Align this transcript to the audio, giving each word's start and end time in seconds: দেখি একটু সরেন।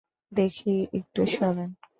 দেখি 0.31 0.73
একটু 0.93 1.21
সরেন। 1.27 1.69